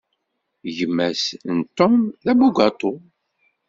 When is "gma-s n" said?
0.77-1.57